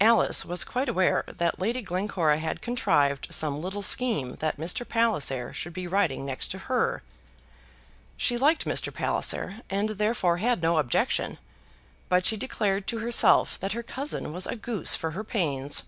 Alice 0.00 0.42
was 0.46 0.64
quite 0.64 0.88
aware 0.88 1.22
that 1.28 1.58
Lady 1.60 1.82
Glencora 1.82 2.38
had 2.38 2.62
contrived 2.62 3.26
some 3.30 3.60
little 3.60 3.82
scheme 3.82 4.36
that 4.36 4.56
Mr. 4.56 4.88
Palliser 4.88 5.52
should 5.52 5.74
be 5.74 5.86
riding 5.86 6.24
next 6.24 6.48
to 6.50 6.60
her. 6.60 7.02
She 8.16 8.38
liked 8.38 8.64
Mr. 8.64 8.90
Palliser, 8.90 9.60
and 9.68 9.90
therefore 9.90 10.38
had 10.38 10.62
no 10.62 10.78
objection; 10.78 11.36
but 12.08 12.24
she 12.24 12.38
declared 12.38 12.86
to 12.86 13.00
herself 13.00 13.60
that 13.60 13.72
her 13.72 13.82
cousin 13.82 14.32
was 14.32 14.46
a 14.46 14.56
goose 14.56 14.96
for 14.96 15.10
her 15.10 15.24
pains. 15.24 15.82